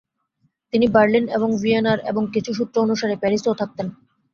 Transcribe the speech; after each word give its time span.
তিনি 0.73 0.85
বার্লিন 0.87 1.25
এবং 1.37 1.49
ভিয়েনায় 1.61 2.01
এবং 2.11 2.23
কিছু 2.33 2.51
সূত্র 2.53 2.75
অনুসারে 2.81 3.15
প্যারিসেও 3.21 3.59
থাকতেন। 3.61 3.87